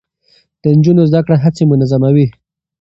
د 0.61 0.63
نجونو 0.77 1.03
زده 1.09 1.21
کړه 1.25 1.37
هڅې 1.43 1.63
منظموي. 1.71 2.27